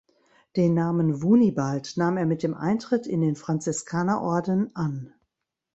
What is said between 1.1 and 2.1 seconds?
Wunibald